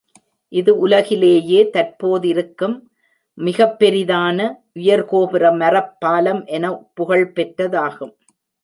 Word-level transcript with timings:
இது 0.53 0.71
உலகிலேயே 0.77 1.59
தற்போதிருக்கும் 1.75 2.75
மிகப்பெரிதான 3.37 4.39
உயர்கோபுரப் 4.79 5.59
மரப்பாலம் 5.61 6.43
என 6.57 6.65
புகழ்பெற்றதாகும். 6.99 8.13